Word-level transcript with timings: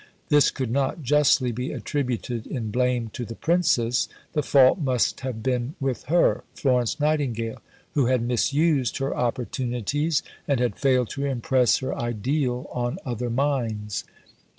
This 0.29 0.49
could 0.49 0.71
not 0.71 1.03
justly 1.03 1.51
be 1.51 1.71
attributed 1.71 2.47
in 2.47 2.71
blame 2.71 3.09
to 3.09 3.23
the 3.23 3.35
Princess; 3.35 4.09
the 4.33 4.41
fault 4.41 4.79
must 4.79 5.19
have 5.19 5.43
been 5.43 5.75
with 5.79 6.05
her, 6.05 6.43
Florence 6.55 6.99
Nightingale, 6.99 7.61
who 7.93 8.07
had 8.07 8.23
misused 8.23 8.97
her 8.97 9.15
opportunities, 9.15 10.23
and 10.47 10.59
had 10.59 10.75
failed 10.79 11.09
to 11.11 11.25
impress 11.25 11.77
her 11.81 11.95
ideal 11.95 12.67
on 12.71 12.97
other 13.05 13.29
minds. 13.29 14.03